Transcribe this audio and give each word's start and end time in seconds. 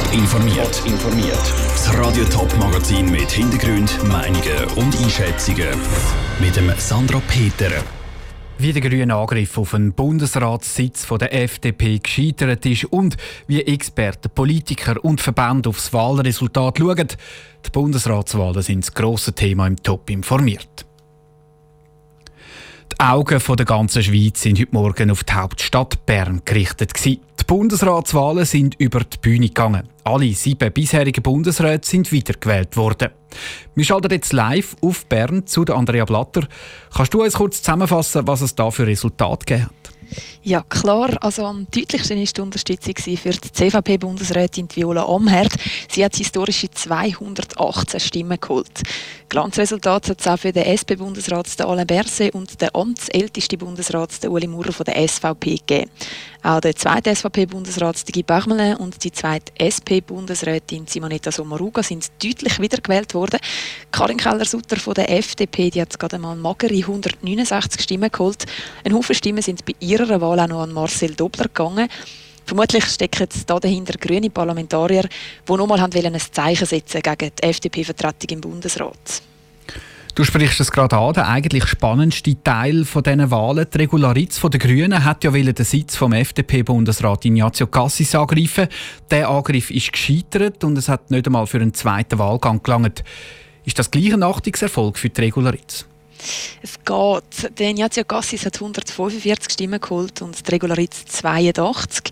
Top 0.00 0.14
informiert. 0.14 0.82
informiert. 0.86 1.54
Das 1.72 1.94
Radio 1.98 2.24
Top 2.24 2.56
Magazin 2.58 3.10
mit 3.10 3.30
Hintergrund, 3.30 4.02
Meinungen 4.04 4.64
und 4.76 4.96
Einschätzungen 4.98 5.68
mit 6.40 6.56
dem 6.56 6.72
Sandra 6.78 7.20
Peter. 7.28 7.70
Wie 8.56 8.72
der 8.72 8.80
grüne 8.80 9.14
Angriff 9.14 9.58
auf 9.58 9.72
den 9.72 9.92
Bundesratssitz 9.92 11.06
der 11.06 11.34
FDP 11.34 11.98
gescheitert 11.98 12.64
ist 12.64 12.84
und 12.84 13.16
wie 13.46 13.60
Experten, 13.60 14.30
Politiker 14.30 15.04
und 15.04 15.20
Verbände 15.20 15.68
aufs 15.68 15.92
Wahlresultat 15.92 16.78
schauen. 16.78 17.08
Die 17.66 17.70
Bundesratswahlen 17.70 18.62
sind 18.62 18.86
das 18.86 18.94
grosse 18.94 19.34
Thema 19.34 19.66
im 19.66 19.76
Top 19.82 20.08
informiert. 20.08 20.86
Die 22.92 23.00
Augen 23.00 23.40
der 23.56 23.66
ganzen 23.66 24.02
Schweiz 24.02 24.40
sind 24.40 24.58
heute 24.58 24.72
Morgen 24.72 25.10
auf 25.10 25.24
die 25.24 25.32
Hauptstadt 25.32 26.06
Bern 26.06 26.42
gerichtet. 26.44 26.92
Die 27.04 27.20
Bundesratswahlen 27.50 28.44
sind 28.44 28.76
über 28.78 29.00
die 29.00 29.18
Bühne 29.18 29.48
gegangen. 29.48 29.88
Alle 30.04 30.32
sieben 30.34 30.72
bisherigen 30.72 31.20
Bundesräte 31.20 31.88
sind 31.88 32.12
wiedergewählt 32.12 32.76
worden. 32.76 33.10
Wir 33.74 33.84
schalten 33.84 34.12
jetzt 34.12 34.32
live 34.32 34.76
auf 34.82 35.04
Bern 35.06 35.48
zu 35.48 35.64
Andrea 35.64 36.04
Blatter. 36.04 36.46
Kannst 36.94 37.12
du 37.12 37.24
uns 37.24 37.34
kurz 37.34 37.60
zusammenfassen, 37.60 38.24
was 38.28 38.42
es 38.42 38.54
da 38.54 38.70
für 38.70 38.86
Resultate 38.86 39.46
gegeben 39.46 39.64
hat? 39.64 39.99
Ja, 40.42 40.62
klar. 40.68 41.16
Also 41.20 41.44
am 41.44 41.66
deutlichsten 41.70 42.18
war 42.18 42.24
die 42.24 42.40
Unterstützung 42.40 42.94
für 42.96 43.30
die 43.30 43.52
CVP-Bundesrätin 43.52 44.68
Viola 44.74 45.04
Amherd. 45.04 45.52
Sie 45.90 46.04
hat 46.04 46.16
historische 46.16 46.70
218 46.70 48.00
Stimmen 48.00 48.40
geholt. 48.40 48.82
Glanzresultat 49.28 50.08
hat 50.08 50.20
es 50.20 50.26
auch 50.26 50.38
für 50.38 50.52
den 50.52 50.64
SP-Bundesrat 50.66 51.60
Alain 51.60 51.86
Berset 51.86 52.34
und 52.34 52.60
den 52.60 52.74
amtsältesten 52.74 53.58
Bundesrat 53.58 54.10
Uli 54.26 54.48
Maurer 54.48 54.72
von 54.72 54.84
der 54.84 55.06
SVP 55.06 55.56
gegeben. 55.56 55.90
Auch 56.42 56.60
der 56.60 56.74
zweite 56.74 57.14
SVP-Bundesrat 57.14 58.02
Guy 58.12 58.22
Parmelin 58.22 58.76
und 58.76 59.04
die 59.04 59.12
zweite 59.12 59.52
SP-Bundesrätin 59.60 60.86
Simonetta 60.86 61.30
Sommaruga 61.30 61.82
sind 61.82 62.10
deutlich 62.22 62.58
wiedergewählt 62.58 63.14
worden. 63.14 63.38
Karin 63.92 64.16
Keller-Sutter 64.16 64.76
von 64.76 64.94
der 64.94 65.10
FDP 65.10 65.70
die 65.70 65.82
hat 65.82 65.98
gerade 65.98 66.18
mal 66.18 66.34
magere 66.34 66.74
169 66.74 67.82
Stimmen 67.82 68.10
geholt. 68.10 68.46
Ein 68.84 68.94
Haufen 68.94 69.14
Stimmen 69.14 69.42
sind 69.42 69.64
bei 69.64 69.74
ihrer 70.00 70.20
Wahl 70.20 70.40
auch 70.40 70.48
noch 70.48 70.62
an 70.62 70.72
Marcel 70.72 71.14
Dobler 71.14 71.44
gegangen. 71.44 71.88
Vermutlich 72.44 72.84
stecken 72.86 73.28
da 73.46 73.60
dahinter 73.60 73.96
grüne 73.98 74.28
Parlamentarier, 74.28 75.08
die 75.48 75.52
nochmal 75.52 75.80
ein 75.80 76.20
Zeichen 76.32 76.66
setzen 76.66 77.00
gegen 77.00 77.30
die 77.40 77.42
FDP-Vertretung 77.42 78.30
im 78.30 78.40
Bundesrat. 78.40 79.22
Du 80.16 80.24
sprichst 80.24 80.58
es 80.58 80.72
gerade 80.72 80.98
an, 80.98 81.14
der 81.14 81.28
eigentlich 81.28 81.66
spannendste 81.66 82.42
Teil 82.42 82.84
von 82.84 83.04
diesen 83.04 83.30
Wahlen. 83.30 83.66
Die 83.72 83.78
Regularitz 83.78 84.40
der 84.40 84.58
Grünen 84.58 85.04
hat 85.04 85.22
ja 85.22 85.30
den 85.30 85.64
Sitz 85.64 85.94
vom 85.94 86.12
FDP-Bundesrat 86.12 87.24
Ignazio 87.24 87.68
Cassis 87.68 88.16
angreifen. 88.16 88.66
Der 89.10 89.28
Angriff 89.28 89.70
ist 89.70 89.92
gescheitert 89.92 90.64
und 90.64 90.76
es 90.76 90.88
hat 90.88 91.12
nicht 91.12 91.26
einmal 91.26 91.46
für 91.46 91.60
einen 91.60 91.72
zweiten 91.72 92.18
Wahlgang 92.18 92.60
gelangt. 92.62 93.04
Ist 93.64 93.78
das 93.78 93.90
gleich 93.90 94.12
ein 94.12 94.24
Achtungserfolg 94.24 94.98
für 94.98 95.10
die 95.10 95.20
Regularitz? 95.20 95.86
Es 96.62 96.74
geht. 96.84 97.58
Der 97.58 97.70
Ignazio 97.70 98.04
Cassis 98.04 98.44
hat 98.46 98.56
145 98.56 99.52
Stimmen 99.52 99.80
geholt 99.80 100.22
und 100.22 100.46
die 100.46 100.50
Regularitz 100.50 101.04
82. 101.06 102.10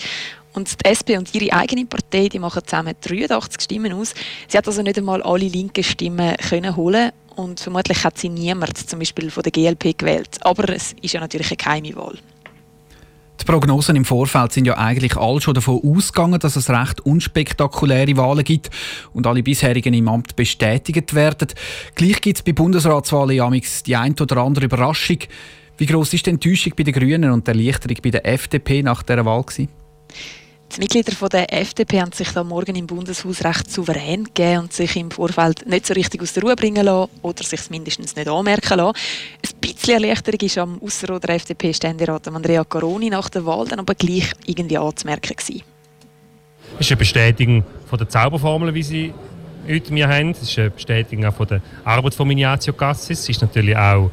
Und 0.54 0.84
die 0.84 0.88
SP 0.90 1.16
und 1.16 1.32
ihre 1.34 1.52
eigene 1.52 1.86
Partei, 1.86 2.28
die 2.28 2.38
machen 2.38 2.62
zusammen 2.64 2.94
83 3.00 3.60
Stimmen 3.62 3.92
aus. 3.92 4.14
Sie 4.48 4.58
hat 4.58 4.66
also 4.66 4.82
nicht 4.82 4.98
einmal 4.98 5.22
alle 5.22 5.46
linken 5.46 5.84
Stimmen 5.84 6.36
können 6.36 6.74
holen 6.74 7.12
und 7.36 7.60
vermutlich 7.60 8.02
hat 8.02 8.18
sie 8.18 8.28
niemand 8.28 8.76
zum 8.76 8.98
Beispiel 8.98 9.30
von 9.30 9.44
der 9.44 9.52
GLP 9.52 9.96
gewählt. 9.96 10.38
Aber 10.40 10.68
es 10.70 10.94
ist 11.00 11.12
ja 11.12 11.20
natürlich 11.20 11.50
eine 11.50 11.56
geheime 11.56 11.94
Wahl. 11.96 12.18
Die 13.40 13.44
Prognosen 13.44 13.94
im 13.94 14.04
Vorfeld 14.04 14.52
sind 14.52 14.66
ja 14.66 14.76
eigentlich 14.76 15.16
alle 15.16 15.40
schon 15.40 15.54
davon 15.54 15.80
ausgegangen, 15.84 16.40
dass 16.40 16.56
es 16.56 16.68
recht 16.70 17.00
unspektakuläre 17.00 18.16
Wahlen 18.16 18.42
gibt 18.42 18.70
und 19.12 19.26
alle 19.26 19.42
bisherigen 19.42 19.94
im 19.94 20.08
Amt 20.08 20.34
bestätigt 20.34 21.14
werden. 21.14 21.48
Gleich 21.94 22.20
gibt 22.20 22.38
es 22.38 22.42
bei 22.42 22.52
Bundesratswahlen 22.52 23.36
ja 23.36 23.48
die 23.50 23.96
ein 23.96 24.14
oder 24.20 24.38
andere 24.38 24.64
Überraschung. 24.64 25.18
Wie 25.76 25.86
groß 25.86 26.14
ist 26.14 26.26
die 26.26 26.30
Enttäuschung 26.30 26.72
bei 26.76 26.82
den 26.82 26.94
Grünen 26.94 27.30
und 27.30 27.46
die 27.46 27.52
Erleichterung 27.52 27.98
bei 28.02 28.10
der 28.10 28.26
FDP 28.26 28.82
nach 28.82 29.04
dieser 29.04 29.24
Wahl? 29.24 29.44
Gewesen? 29.44 29.68
Die 30.74 30.80
Mitglieder 30.80 31.28
der 31.28 31.52
FDP 31.52 32.00
haben 32.00 32.12
sich 32.12 32.28
da 32.30 32.44
morgen 32.44 32.76
im 32.76 32.86
Bundeshaus 32.86 33.42
recht 33.42 33.70
souverän 33.70 34.24
gegeben 34.24 34.60
und 34.60 34.72
sich 34.72 34.96
im 34.96 35.10
Vorfeld 35.10 35.66
nicht 35.66 35.86
so 35.86 35.94
richtig 35.94 36.22
aus 36.22 36.34
der 36.34 36.42
Ruhe 36.42 36.56
bringen 36.56 36.84
lassen 36.84 37.10
oder 37.22 37.42
sich 37.42 37.70
mindestens 37.70 38.14
nicht 38.14 38.28
anmerken 38.28 38.76
lassen. 38.76 38.96
Ein 39.42 39.60
bisschen 39.60 39.94
Erleichterung 39.94 40.40
ist 40.40 40.58
am 40.58 40.80
Ausser- 40.82 41.18
der 41.18 41.36
FDP-Ständerat 41.36 42.28
Andrea 42.28 42.64
Caroni 42.64 43.08
nach 43.08 43.30
der 43.30 43.46
Wahl 43.46 43.66
dann 43.66 43.78
aber 43.80 43.94
gleich 43.94 44.30
irgendwie 44.44 44.76
anzumerken 44.76 45.34
gewesen. 45.34 45.62
Es 46.74 46.86
ist 46.86 46.92
eine 46.92 46.98
Bestätigung 46.98 47.64
von 47.88 47.98
der 47.98 48.08
Zauberformel, 48.08 48.74
wie 48.74 48.82
sie 48.82 49.14
heute 49.66 49.94
wir 49.94 50.06
haben. 50.06 50.30
Es 50.32 50.42
ist 50.42 50.58
eine 50.58 50.70
Bestätigung 50.70 51.24
auch 51.24 51.34
von 51.34 51.46
der 51.46 51.62
Arbeit 51.84 52.14
von 52.14 52.30
Ignazio 52.30 52.74
Cassis. 52.74 53.20
Es 53.20 53.28
ist 53.30 53.40
natürlich 53.40 53.76
auch 53.76 54.10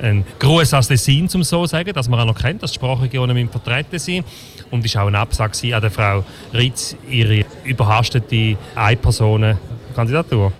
ein 0.00 0.24
Gruß 0.38 0.74
aus 0.74 0.88
Tessin, 0.88 1.28
um 1.34 1.42
so 1.42 1.62
zu 1.62 1.70
sagen, 1.70 1.92
dass 1.92 2.08
man 2.08 2.20
auch 2.20 2.26
noch 2.26 2.38
kennt, 2.38 2.62
dass 2.62 2.72
die 2.72 2.76
Sprachregionen 2.76 3.48
vertreten 3.48 3.98
sind. 3.98 4.26
Und 4.70 4.84
es 4.84 4.94
war 4.94 5.04
auch 5.04 5.08
ein 5.08 5.14
Absag 5.14 5.52
an 5.62 5.80
der 5.80 5.90
Frau 5.90 6.24
Ritz, 6.52 6.96
ihre 7.08 7.44
überhastete 7.64 8.56
Ein-Personen-Kandidatur. 8.74 10.52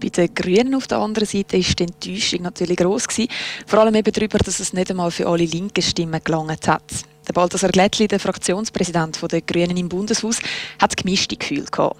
Bei 0.00 0.08
den 0.08 0.32
Grünen 0.32 0.74
auf 0.76 0.86
der 0.86 0.98
anderen 0.98 1.26
Seite 1.26 1.56
war 1.58 1.74
die 1.74 1.82
Enttäuschung 1.82 2.42
natürlich 2.42 2.76
gross. 2.76 3.08
Gewesen. 3.08 3.28
Vor 3.66 3.80
allem 3.80 3.94
eben 3.96 4.12
darüber, 4.12 4.38
dass 4.38 4.60
es 4.60 4.72
nicht 4.72 4.90
einmal 4.90 5.10
für 5.10 5.26
alle 5.26 5.44
linken 5.44 5.82
Stimmen 5.82 6.20
gelangt 6.22 6.68
hat. 6.68 6.84
Der 7.26 7.32
Balthasar 7.32 7.70
Glättli, 7.70 8.06
der 8.06 8.20
Fraktionspräsident 8.20 9.20
der 9.30 9.40
Grünen 9.42 9.76
im 9.76 9.88
Bundeshaus, 9.88 10.38
hat 10.80 10.96
gemischte 10.96 11.36
Gefühle 11.36 11.64
gehabt. 11.64 11.96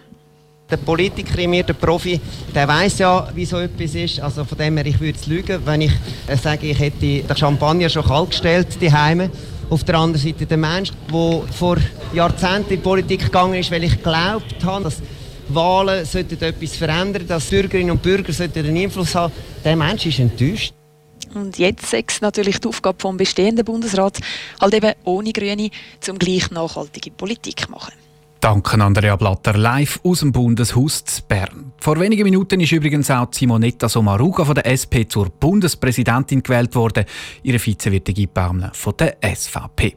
Der 0.71 0.77
Politiker 0.77 1.39
in 1.39 1.51
mir, 1.51 1.62
der 1.62 1.73
Profi, 1.73 2.21
der 2.55 2.69
weiß 2.69 2.99
ja, 2.99 3.29
wie 3.34 3.47
so 3.47 3.59
etwas 3.59 3.95
ist. 3.95 4.21
Also 4.21 4.45
von 4.45 4.59
dem 4.59 4.77
her, 4.77 4.84
ich 4.84 5.01
würde 5.01 5.19
es 5.19 5.27
lügen, 5.27 5.62
wenn 5.65 5.81
ich 5.81 5.93
äh, 6.27 6.37
sage, 6.37 6.67
ich 6.67 6.79
hätte 6.79 7.23
den 7.23 7.37
Champagner 7.37 7.89
schon 7.89 8.05
kalt 8.05 8.31
gestellt, 8.31 8.69
die 8.78 8.93
Heime. 8.93 9.31
Auf 9.71 9.84
der 9.84 9.95
anderen 9.95 10.23
Seite 10.23 10.45
der 10.45 10.59
Mensch, 10.59 10.91
der 11.11 11.43
vor 11.53 11.78
Jahrzehnten 12.12 12.71
in 12.71 12.77
die 12.77 12.83
Politik 12.83 13.21
gegangen 13.21 13.55
ist, 13.55 13.71
weil 13.71 13.84
ich 13.84 13.97
geglaubt 13.97 14.62
habe, 14.62 14.84
dass 14.84 14.97
Wahlen 15.49 16.05
sollten 16.05 16.43
etwas 16.43 16.77
verändern, 16.77 17.27
dass 17.27 17.47
Bürgerinnen 17.47 17.93
und 17.93 18.03
Bürger 18.03 18.33
sollten 18.34 18.59
einen 18.59 18.77
Einfluss 18.77 19.15
haben. 19.15 19.33
Der 19.65 19.75
Mensch 19.75 20.05
ist 20.05 20.19
enttäuscht. 20.19 20.75
Und 21.34 21.59
jetzt 21.59 21.93
ist 21.95 22.23
natürlich 22.23 22.61
die 22.61 22.69
Aufgabe 22.69 22.99
vom 23.01 23.17
bestehenden 23.17 23.65
Bundesrat, 23.65 24.19
halt 24.61 24.75
eben 24.75 24.93
ohne 25.05 25.33
Grüne, 25.33 25.71
zum 26.01 26.19
gleich 26.19 26.51
nachhaltige 26.51 27.11
Politik 27.11 27.69
machen. 27.71 27.93
Danke 28.41 28.81
Andrea 28.81 29.16
Blatter 29.16 29.59
live 29.59 29.99
aus 30.04 30.21
dem 30.21 30.31
Bundeshaus 30.31 31.04
zu 31.04 31.22
Bern. 31.26 31.72
Vor 31.81 31.99
wenigen 31.99 32.22
Minuten 32.22 32.60
ist 32.60 32.71
übrigens 32.71 33.10
auch 33.10 33.26
Simonetta 33.32 33.88
Sommaruga 33.88 34.44
von 34.44 34.54
der 34.54 34.66
SP 34.71 35.09
zur 35.09 35.28
Bundespräsidentin 35.28 36.43
gewählt 36.43 36.75
worden. 36.77 37.04
Ihre 37.43 37.59
Vize 37.59 37.91
wird 37.91 38.15
Guy 38.15 38.28
von 38.72 38.94
der 38.97 39.16
SVP. 39.22 39.97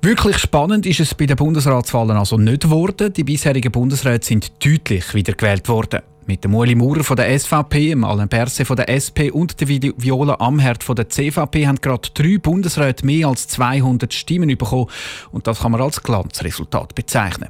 Wirklich 0.00 0.38
spannend 0.38 0.86
ist 0.86 1.00
es 1.00 1.14
bei 1.14 1.26
den 1.26 1.36
Bundesratswahlen 1.36 2.16
also 2.16 2.36
nicht 2.36 2.62
geworden. 2.62 3.12
Die 3.12 3.24
bisherigen 3.24 3.72
Bundesräte 3.72 4.26
sind 4.26 4.64
deutlich 4.64 5.12
wiedergewählt 5.12 5.68
worden. 5.68 6.02
Mit 6.26 6.44
dem 6.44 6.54
Ueli 6.54 6.76
Maurer 6.76 7.02
von 7.02 7.16
der 7.16 7.36
SVP, 7.36 7.88
dem 7.90 8.04
Alain 8.04 8.28
Berset 8.28 8.66
von 8.66 8.76
der 8.76 8.88
SP 8.94 9.30
und 9.32 9.60
der 9.60 9.68
Viola 9.68 10.36
Amherd 10.38 10.84
von 10.84 10.94
der 10.94 11.08
CVP 11.08 11.66
haben 11.66 11.80
gerade 11.80 12.08
drei 12.14 12.38
Bundesräte 12.38 13.04
mehr 13.04 13.26
als 13.26 13.48
200 13.48 14.12
Stimmen 14.14 14.48
bekommen. 14.48 14.86
Und 15.32 15.48
das 15.48 15.60
kann 15.60 15.72
man 15.72 15.80
als 15.80 16.00
Glanzresultat 16.00 16.94
bezeichnen. 16.94 17.48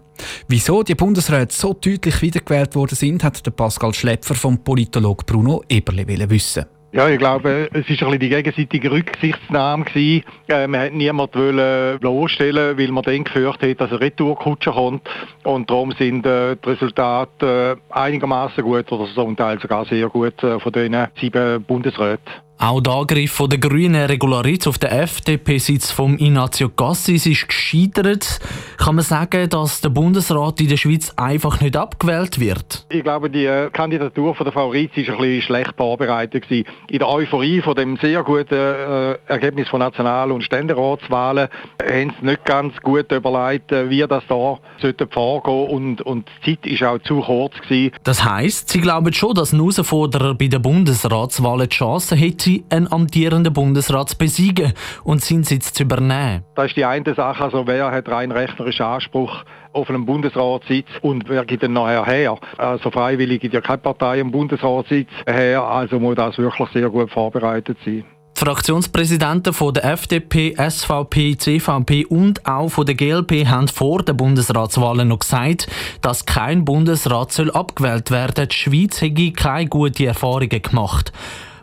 Wieso 0.49 0.83
die 0.83 0.94
Bundesräte 0.94 1.55
so 1.55 1.75
deutlich 1.75 2.22
wiedergewählt 2.22 2.75
worden 2.75 2.94
sind, 2.94 3.22
hat 3.22 3.44
der 3.44 3.50
Pascal 3.50 3.93
Schlepfer 3.93 4.34
vom 4.34 4.59
Politolog 4.59 5.27
Bruno 5.27 5.62
Eberle 5.69 6.31
wissen. 6.31 6.65
Ja, 6.94 7.08
ich 7.08 7.19
glaube, 7.19 7.70
es 7.72 7.72
war 7.72 7.80
ein 7.80 7.84
bisschen 7.84 8.19
die 8.19 8.28
gegenseitige 8.28 8.91
Rücksichtsnahme 8.91 9.84
gewesen. 9.84 10.25
Äh, 10.47 10.66
man 10.66 10.82
hat 10.82 10.92
niemanden 10.92 11.98
bloßstellen, 11.98 12.76
weil 12.76 12.88
man 12.88 13.03
dann 13.03 13.25
gefürchtet 13.25 13.70
hat, 13.70 13.80
dass 13.80 13.91
eine 13.92 14.00
Retourkutsche 14.03 14.72
kommt. 14.72 15.08
Und 15.42 15.70
darum 15.70 15.92
sind 15.92 16.26
äh, 16.26 16.54
die 16.62 16.68
Resultate 16.68 17.78
äh, 17.78 17.94
einigermaßen 17.94 18.62
gut 18.62 18.92
oder 18.92 19.06
zum 19.15 19.34
Teil 19.34 19.59
sogar 19.59 19.86
sehr 19.86 20.10
gut 20.10 20.42
äh, 20.42 20.60
von 20.60 20.71
diesen 20.71 20.94
sieben 21.18 21.65
Bundesräten. 21.65 22.30
Auch 22.62 22.80
der 22.80 22.92
Angriff 22.92 23.42
der 23.50 23.59
grünen 23.59 24.06
Regularitz 24.06 24.68
auf 24.68 24.78
den 24.78 24.91
FDP-Sitz 24.91 25.91
von 25.91 26.16
Ignazio 26.16 26.68
Cassis 26.68 27.26
ist 27.26 27.48
gescheitert. 27.48 28.38
Kann 28.76 28.94
man 28.94 29.04
sagen, 29.04 29.48
dass 29.50 29.80
der 29.80 29.88
Bundesrat 29.88 30.60
in 30.60 30.68
der 30.68 30.76
Schweiz 30.76 31.12
einfach 31.16 31.60
nicht 31.60 31.76
abgewählt 31.76 32.38
wird? 32.38 32.86
Ich 32.88 33.03
glaube, 33.03 33.30
die 33.30 33.47
äh, 33.47 33.68
Kandidatur 33.72 34.36
von 34.36 34.44
der 34.44 34.53
Frau 34.53 34.68
Ritz 34.68 34.92
war 34.97 35.03
ein 35.03 35.18
bisschen 35.18 35.42
schlecht 35.42 35.74
vorbereitet. 35.76 36.44
Gewesen. 36.44 36.68
In 36.88 37.00
der 37.00 37.09
Euphorie 37.09 37.62
von 37.62 37.74
dem 37.74 37.97
sehr 37.97 38.22
guten 38.22 38.54
äh, 38.54 39.18
Ergebnis 39.26 39.68
von 39.68 39.80
National- 39.80 40.30
und 40.30 40.44
Ständeratswahlen 40.44 41.48
haben 41.82 42.15
sie 42.20 42.26
nicht 42.26 42.44
ganz 42.44 42.76
gut 42.80 43.10
überlegt, 43.10 43.72
äh, 43.72 43.91
wie 43.91 44.06
das 44.06 44.22
da 44.28 44.60
sollte 44.80 45.08
vorgehen 45.08 45.66
und, 45.66 46.03
und 46.03 46.28
die 46.47 46.60
Zeit 46.60 46.80
war 46.80 46.92
auch 46.92 46.98
zu 47.00 47.22
kurz. 47.22 47.54
Gewesen. 47.62 47.91
Das 48.04 48.24
heisst, 48.24 48.68
Sie 48.68 48.80
glauben 48.80 49.12
schon, 49.12 49.34
dass 49.34 49.53
ein 49.53 49.58
Herausforderer 49.58 50.34
bei 50.36 50.47
den 50.47 50.62
Bundesratswahlen 50.62 51.68
die 51.68 51.74
Chance 51.74 52.15
hätte, 52.15 52.52
sie 52.53 52.65
einen 52.71 52.91
amtierenden 52.91 53.53
Bundesrat 53.53 54.10
zu 54.10 54.19
besiegen 54.19 54.72
und 55.04 55.22
seinen 55.22 55.45
Sitz 55.45 55.72
zu 55.72 55.84
übernehmen. 55.84 56.45
Das 56.54 56.66
ist 56.66 56.77
die 56.77 56.84
eine 56.84 57.15
Sache, 57.15 57.45
also 57.45 57.66
wer 57.66 57.91
hat 57.91 58.09
rein 58.09 58.33
rechnerischen 58.33 58.84
Anspruch 58.84 59.45
auf 59.72 59.89
einen 59.89 60.04
Bundesratssitz 60.04 60.89
und 61.01 61.28
wer 61.28 61.45
gibt 61.45 61.63
den 61.63 61.72
nachher 61.72 62.04
her? 62.04 62.39
Also 62.59 62.91
freiwillig 62.91 63.41
gibt 63.41 63.54
ja 63.54 63.60
keine 63.60 63.78
Partei 63.78 64.21
einen 64.21 64.31
Bundesratssitz 64.31 65.09
her, 65.27 65.63
also 65.63 65.99
muss 65.99 66.16
das 66.16 66.37
wirklich 66.39 66.69
sehr 66.72 66.91
gut 66.91 67.10
vorbereitet 67.10 67.78
sein. 67.84 68.04
Die 68.37 68.45
Fraktionspräsidenten 68.45 69.53
von 69.53 69.72
der 69.72 69.84
FDP, 69.84 70.57
SVP, 70.57 71.37
CVP 71.37 72.07
und 72.07 72.45
auch 72.45 72.71
von 72.71 72.84
der 72.84 72.97
GLP 72.97 73.47
haben 73.47 73.69
vor 73.69 74.03
den 74.03 74.16
Bundesratswahlen 74.16 75.09
noch 75.09 75.21
gesagt, 75.21 75.69
dass 76.01 76.27
kein 76.27 76.65
Bundesrat 76.65 77.31
soll 77.31 77.53
abgewählt 77.53 78.10
werden 78.10 78.34
soll. 78.37 78.47
Die 78.47 78.57
Schweiz 78.57 79.01
hätte 79.01 79.33
keine 79.33 79.69
guten 79.69 80.04
Erfahrungen 80.04 80.60
gemacht. 80.63 81.13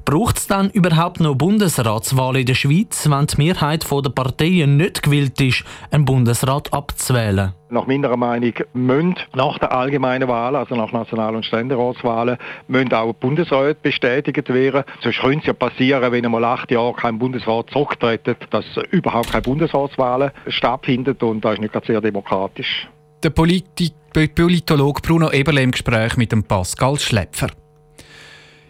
Braucht 0.05 0.37
es 0.37 0.47
dann 0.47 0.69
überhaupt 0.69 1.19
noch 1.19 1.35
Bundesratswahlen 1.35 2.41
in 2.41 2.45
der 2.45 2.55
Schweiz, 2.55 3.09
wenn 3.09 3.27
die 3.27 3.37
Mehrheit 3.37 3.85
der 3.89 4.09
Parteien 4.09 4.77
nicht 4.77 5.03
gewillt 5.03 5.39
ist, 5.41 5.63
einen 5.91 6.05
Bundesrat 6.05 6.73
abzuwählen? 6.73 7.53
Nach 7.69 7.85
meiner 7.85 8.17
Meinung 8.17 8.53
müssen 8.73 9.15
nach 9.35 9.59
der 9.59 9.71
allgemeinen 9.71 10.27
Wahl, 10.27 10.55
also 10.55 10.75
nach 10.75 10.91
National- 10.91 11.35
und 11.35 11.45
Ständeratswahlen, 11.45 12.37
müssen 12.67 12.93
auch 12.93 13.13
Bundesräte 13.13 13.79
bestätigt 13.81 14.49
werden. 14.49 14.83
Sonst 15.03 15.19
könnte 15.19 15.39
es 15.39 15.45
ja 15.45 15.53
passieren, 15.53 16.11
wenn 16.11 16.25
einmal 16.25 16.43
acht 16.45 16.71
Jahre 16.71 16.93
kein 16.93 17.19
Bundesrat 17.19 17.69
zurücktritt, 17.69 18.25
dass 18.49 18.65
überhaupt 18.89 19.31
keine 19.31 19.43
Bundesratswahlen 19.43 20.31
stattfinden 20.47 21.15
und 21.21 21.45
das 21.45 21.53
ist 21.53 21.61
nicht 21.61 21.85
sehr 21.85 22.01
demokratisch. 22.01 22.87
Der 23.21 23.29
Politi 23.29 23.91
Politologe 24.11 25.01
Bruno 25.01 25.29
Eberle 25.31 25.61
im 25.61 25.71
Gespräch 25.71 26.17
mit 26.17 26.31
dem 26.31 26.43
Pascal 26.43 26.97
Schlepfer. 26.97 27.49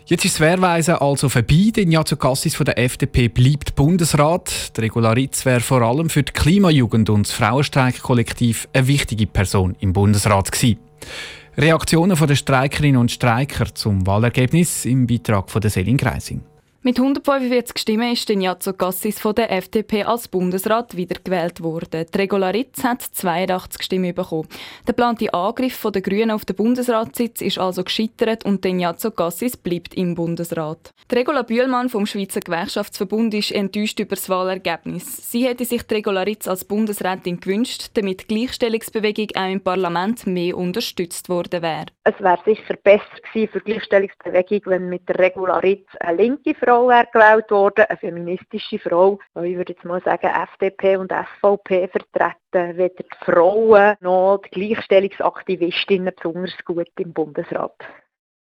Jetzt 0.09 0.25
ist 0.25 0.39
Wehrweisen 0.39 0.95
also 0.95 1.29
vorbei. 1.29 1.69
Der 1.75 1.83
Ignazio 1.83 2.17
Cassis 2.17 2.56
von 2.56 2.65
der 2.65 2.79
FDP 2.79 3.27
bleibt 3.27 3.75
Bundesrat. 3.75 4.75
Der 4.75 4.85
Regularitz 4.85 5.45
wäre 5.45 5.59
vor 5.59 5.83
allem 5.83 6.09
für 6.09 6.23
die 6.23 6.31
Klimajugend 6.31 7.11
und 7.11 7.27
das 7.27 7.35
Frauenstreikkollektiv 7.35 8.67
eine 8.73 8.88
wichtige 8.88 9.27
Person 9.27 9.75
im 9.81 9.94
Bundesrat 9.94 10.51
gewesen. 10.51 10.79
Reaktionen 11.56 12.17
der 12.17 12.35
Streikerinnen 12.35 13.00
und 13.00 13.11
Streiker 13.11 13.75
zum 13.75 14.07
Wahlergebnis 14.07 14.85
im 14.85 15.06
Beitrag 15.06 15.51
von 15.51 15.61
der 15.61 15.69
Selin 15.69 15.97
Greising. 15.97 16.41
Mit 16.81 16.97
145 16.97 17.77
Stimmen 17.77 18.13
ist 18.13 18.29
Ignazio 18.29 18.71
Cassis 18.71 19.19
von 19.19 19.35
der 19.35 19.51
FDP 19.51 20.05
als 20.05 20.29
Bundesrat 20.29 20.95
wiedergewählt 20.95 21.61
worden. 21.61 22.05
Die 22.13 22.17
Regularitz 22.17 22.85
hat 22.85 23.01
82 23.01 23.83
Stimmen 23.83 24.15
bekommen. 24.15 24.47
Der 24.87 24.93
geplante 24.93 25.33
Angriff 25.33 25.85
der 25.93 26.01
Grünen 26.01 26.31
auf 26.31 26.45
den 26.45 26.55
Bundesratssitz 26.55 27.41
ist 27.41 27.59
also 27.59 27.83
gescheitert 27.83 28.45
und 28.45 28.65
Ignazio 28.65 29.11
Cassis 29.11 29.57
bleibt 29.57 29.93
im 29.95 30.15
Bundesrat. 30.15 30.93
Die 31.11 31.15
Regula 31.15 31.41
Bühlmann 31.41 31.89
vom 31.89 32.05
Schweizer 32.05 32.39
Gewerkschaftsverbund 32.39 33.33
ist 33.33 33.51
enttäuscht 33.51 33.99
über 33.99 34.15
das 34.15 34.29
Wahlergebnis. 34.29 35.29
Sie 35.29 35.45
hätte 35.45 35.65
sich 35.65 35.83
die 35.83 35.95
Regularitz 35.95 36.47
als 36.47 36.63
Bundesrätin 36.63 37.41
gewünscht, 37.41 37.87
damit 37.95 38.21
die 38.21 38.35
Gleichstellungsbewegung 38.35 39.27
auch 39.35 39.51
im 39.51 39.59
Parlament 39.59 40.25
mehr 40.27 40.55
unterstützt 40.55 41.27
worden 41.27 41.61
wäre. 41.61 41.87
Es 42.05 42.17
wäre 42.21 42.39
sicher 42.45 42.75
besser 42.81 43.03
gewesen 43.33 43.51
für 43.51 43.59
die 43.59 43.71
Gleichstellungsbewegung, 43.71 44.61
wenn 44.67 44.87
mit 44.87 45.09
der 45.09 45.19
Regularitz 45.19 45.87
eine 45.99 46.23
linke 46.23 46.55
Frau 46.55 46.69
wäre 46.88 47.07
gewählt 47.12 47.51
worden, 47.51 47.86
eine 47.88 47.98
feministische 47.98 48.80
Frau, 48.80 49.19
ich 49.36 49.56
würde 49.56 49.74
jetzt 49.74 49.86
mal 49.86 50.01
sagen 50.01 50.27
FDP 50.27 50.98
und 50.98 51.12
SVP 51.12 51.88
vertreten, 51.88 52.77
weder 52.77 52.95
die 52.95 53.25
Frauen 53.25 53.95
noch 54.01 54.42
die 54.45 54.50
Gleichstellungsaktivistinnen 54.50 56.13
besonders 56.16 56.54
gut 56.66 56.89
im 56.98 57.13
Bundesrat. 57.13 57.75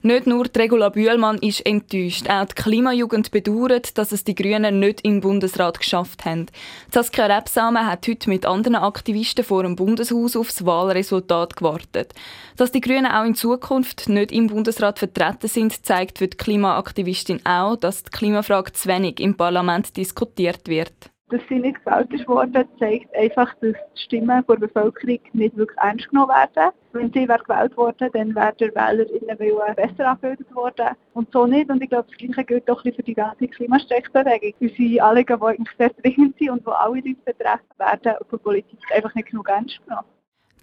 Nicht 0.04 0.26
nur 0.26 0.48
die 0.48 0.58
Regula 0.58 0.88
Bühlmann 0.88 1.38
ist 1.38 1.64
enttäuscht, 1.64 2.28
auch 2.28 2.46
die 2.46 2.54
Klimajugend 2.60 3.30
bedauert, 3.30 3.96
dass 3.96 4.10
es 4.10 4.24
die 4.24 4.34
Grünen 4.34 4.80
nicht 4.80 5.02
im 5.02 5.20
Bundesrat 5.20 5.78
geschafft 5.78 6.24
haben. 6.24 6.46
Saskia 6.90 7.26
Rebsamen 7.26 7.86
hat 7.86 8.08
heute 8.08 8.28
mit 8.28 8.44
anderen 8.44 8.74
Aktivisten 8.74 9.44
vor 9.44 9.62
dem 9.62 9.76
Bundeshaus 9.76 10.34
aufs 10.34 10.66
Wahlresultat 10.66 11.54
gewartet. 11.54 12.14
Dass 12.56 12.72
die 12.72 12.80
Grünen 12.80 13.06
auch 13.06 13.24
in 13.24 13.36
Zukunft 13.36 14.08
nicht 14.08 14.32
im 14.32 14.48
Bundesrat 14.48 14.98
vertreten 14.98 15.46
sind, 15.46 15.86
zeigt 15.86 16.18
für 16.18 16.26
die 16.26 16.36
Klimaaktivistin 16.36 17.46
auch, 17.46 17.76
dass 17.76 18.02
die 18.02 18.10
Klimafrage 18.10 18.72
zu 18.72 18.88
wenig 18.88 19.20
im 19.20 19.36
Parlament 19.36 19.96
diskutiert 19.96 20.66
wird 20.66 21.11
dass 21.32 21.40
sie 21.48 21.58
nicht 21.58 21.82
gewählt 21.84 22.12
ist 22.12 22.28
worden, 22.28 22.68
zeigt 22.78 23.14
einfach, 23.16 23.54
dass 23.60 23.72
die 23.72 24.00
Stimmen 24.02 24.44
der 24.46 24.56
Bevölkerung 24.56 25.18
nicht 25.32 25.56
wirklich 25.56 25.78
ernst 25.78 26.08
genommen 26.10 26.28
werden. 26.28 26.72
Wenn 26.92 27.12
sie 27.12 27.26
wäre 27.26 27.42
gewählt 27.42 27.74
worden, 27.76 28.10
dann 28.12 28.34
wäre 28.34 28.52
der 28.60 28.74
Wählerinnenwille 28.74 29.74
besser 29.74 30.10
abgebildet 30.10 30.54
worden. 30.54 30.88
Und 31.14 31.32
so 31.32 31.46
nicht. 31.46 31.70
Und 31.70 31.82
ich 31.82 31.88
glaube, 31.88 32.08
das 32.10 32.18
Gleiche 32.18 32.44
gilt 32.44 32.70
auch 32.70 32.82
für 32.82 32.90
die 32.90 33.14
ganze 33.14 33.48
Klimastreikbewegung. 33.48 34.52
Unsere 34.60 35.02
Anliegen, 35.02 35.40
die 35.40 35.64
sehr 35.78 35.90
dringend 36.02 36.36
sind 36.38 36.50
und 36.50 36.66
die 36.66 36.70
alle 36.70 36.96
Leute 36.96 37.14
betreffen, 37.24 37.64
werden 37.78 38.14
von 38.28 38.38
Politik 38.38 38.78
einfach 38.94 39.14
nicht 39.14 39.30
genug 39.30 39.48
ernst 39.48 39.80
genommen. 39.86 40.06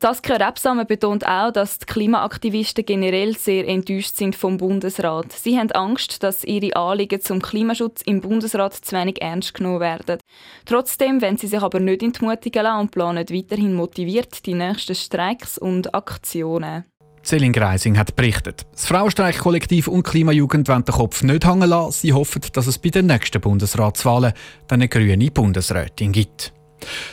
Saskia 0.02 0.38
Rebsamen 0.38 0.88
betont 0.88 1.28
auch, 1.28 1.52
dass 1.52 1.78
die 1.78 1.86
Klimaaktivisten 1.86 2.86
generell 2.86 3.36
sehr 3.36 3.68
enttäuscht 3.68 4.16
sind 4.16 4.34
vom 4.34 4.56
Bundesrat. 4.56 5.34
Sie 5.34 5.58
haben 5.58 5.72
Angst, 5.74 6.24
dass 6.24 6.46
ihre 6.46 6.74
Anliegen 6.78 7.20
zum 7.20 7.42
Klimaschutz 7.42 8.02
im 8.04 8.22
Bundesrat 8.22 8.74
zu 8.76 8.96
wenig 8.96 9.22
ernst 9.22 9.56
genommen 9.56 9.82
werden. 9.82 10.20
Trotzdem 10.64 11.22
wollen 11.22 11.36
sie 11.36 11.48
sich 11.48 11.62
aber 11.62 11.82
nicht 11.82 12.02
entmutigen 12.02 12.64
lassen 12.64 12.80
und 12.80 12.92
planen 12.92 13.26
weiterhin 13.30 13.74
motiviert 13.74 14.46
die 14.46 14.54
nächsten 14.54 14.96
Streiks 14.96 15.58
und 15.58 15.94
Aktionen. 15.94 16.86
Celine 17.22 17.52
Greising 17.52 17.98
hat 17.98 18.16
berichtet. 18.16 18.66
Das 18.72 18.86
Frauenstreikkollektiv 18.86 19.90
und 19.90 20.04
Klimajugend 20.04 20.70
wollen 20.70 20.86
den 20.86 20.96
Kopf 20.96 21.24
nicht 21.24 21.46
hängen 21.46 21.70
lassen. 21.70 21.92
Sie 21.92 22.14
hoffen, 22.14 22.42
dass 22.54 22.68
es 22.68 22.78
bei 22.78 22.90
den 22.90 23.08
nächsten 23.08 23.42
Bundesratswahlen 23.42 24.32
eine 24.70 24.88
grüne 24.88 25.30
Bundesrätin 25.30 26.14
gibt. 26.14 26.54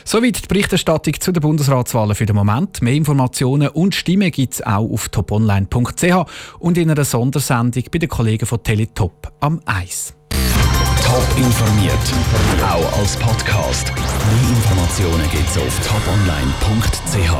Soweit 0.03 0.43
die 0.43 0.47
Berichterstattung 0.47 1.19
zu 1.19 1.31
den 1.31 1.41
Bundesratswahlen 1.41 2.15
für 2.15 2.25
den 2.25 2.35
Moment. 2.35 2.81
Mehr 2.81 2.93
Informationen 2.93 3.69
und 3.69 3.95
Stimmen 3.95 4.31
gibt 4.31 4.55
es 4.55 4.61
auch 4.61 4.89
auf 4.89 5.09
toponline.ch 5.09 6.25
und 6.59 6.77
in 6.77 6.91
einer 6.91 7.05
Sondersendung 7.05 7.83
bei 7.91 7.99
den 7.99 8.09
Kollegen 8.09 8.45
von 8.45 8.63
Teletop 8.63 9.31
am 9.39 9.61
Eis. 9.65 10.13
Top 11.03 11.37
informiert, 11.37 11.93
auch 12.61 12.99
als 12.99 13.15
Podcast. 13.17 13.93
Mehr 13.95 14.49
Informationen 14.49 15.29
gibt 15.31 15.49
es 15.49 15.57
auf 15.57 15.79
toponline.ch. 15.87 17.37